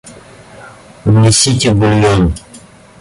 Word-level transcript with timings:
Унесите 1.11 1.75
бульон. 1.83 2.25